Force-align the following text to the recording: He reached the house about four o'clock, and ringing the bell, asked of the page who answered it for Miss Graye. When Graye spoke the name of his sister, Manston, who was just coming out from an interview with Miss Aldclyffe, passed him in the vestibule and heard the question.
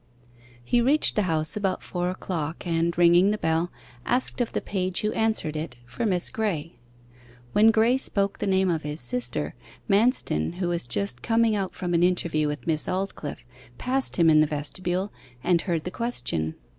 He 0.63 0.81
reached 0.81 1.15
the 1.15 1.21
house 1.29 1.55
about 1.55 1.83
four 1.83 2.09
o'clock, 2.09 2.65
and 2.65 2.97
ringing 2.97 3.29
the 3.29 3.37
bell, 3.37 3.71
asked 4.03 4.41
of 4.41 4.51
the 4.51 4.59
page 4.59 5.01
who 5.01 5.11
answered 5.13 5.55
it 5.55 5.75
for 5.85 6.07
Miss 6.07 6.31
Graye. 6.31 6.71
When 7.53 7.71
Graye 7.71 7.99
spoke 7.99 8.39
the 8.39 8.47
name 8.47 8.67
of 8.71 8.81
his 8.81 8.99
sister, 8.99 9.53
Manston, 9.87 10.53
who 10.53 10.69
was 10.69 10.85
just 10.85 11.21
coming 11.21 11.55
out 11.55 11.75
from 11.75 11.93
an 11.93 12.01
interview 12.01 12.47
with 12.47 12.65
Miss 12.65 12.87
Aldclyffe, 12.87 13.45
passed 13.77 14.15
him 14.15 14.27
in 14.27 14.41
the 14.41 14.47
vestibule 14.47 15.13
and 15.43 15.61
heard 15.61 15.83
the 15.83 15.91
question. 15.91 16.55